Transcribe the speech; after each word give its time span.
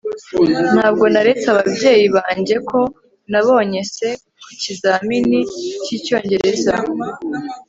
ntabwo 0.75 1.05
naretse 1.13 1.45
ababyeyi 1.53 2.07
banjye 2.17 2.55
ko 2.69 2.79
nabonye 3.31 3.81
c 3.93 3.95
ku 4.41 4.49
kizamini 4.61 5.39
cy'icyongereza 5.83 6.73